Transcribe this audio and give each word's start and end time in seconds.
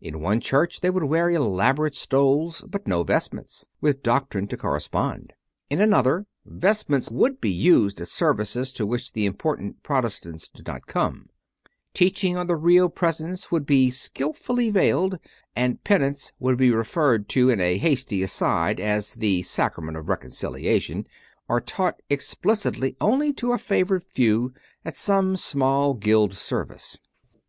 In 0.00 0.20
one 0.20 0.38
church 0.38 0.80
they 0.80 0.90
would 0.90 1.02
wear 1.02 1.28
elaborate 1.28 1.96
stoles 1.96 2.60
but 2.68 2.86
no 2.86 3.02
vestments, 3.02 3.66
with 3.80 4.00
doctrine 4.04 4.46
to 4.46 4.56
correspond; 4.56 5.32
in 5.70 5.80
another, 5.80 6.26
vestments 6.46 7.10
would 7.10 7.40
be 7.40 7.50
used 7.50 8.00
at 8.00 8.06
services 8.06 8.72
to 8.74 8.86
which 8.86 9.12
the 9.12 9.26
important 9.26 9.82
Protestants 9.82 10.46
did 10.46 10.68
not 10.68 10.86
come; 10.86 11.30
teaching 11.94 12.36
on 12.36 12.46
the 12.46 12.54
Real 12.54 12.88
Presence 12.88 13.50
would 13.50 13.66
be 13.66 13.90
skilfully 13.90 14.70
veiled, 14.70 15.18
and 15.56 15.82
Penance 15.82 16.30
would 16.38 16.58
be 16.58 16.70
referred 16.70 17.28
to 17.30 17.50
in 17.50 17.58
a 17.60 17.76
hasty 17.78 18.22
aside 18.22 18.78
as 18.78 19.14
the 19.14 19.42
"Sacrament 19.42 19.96
of 19.96 20.08
reconciliation," 20.08 21.08
or 21.48 21.60
taught 21.60 22.00
ex 22.08 22.34
plicitly 22.36 22.94
only 23.00 23.32
to 23.32 23.50
a 23.50 23.58
favoured 23.58 24.04
few 24.04 24.52
at 24.84 24.94
some 24.94 25.36
small 25.36 25.94
guild 25.94 26.30
CONFESSIONS 26.30 26.52
OF 26.52 26.54
A 26.54 26.58
CONVERT 26.60 26.80
71 26.80 26.98
service. 27.00 27.00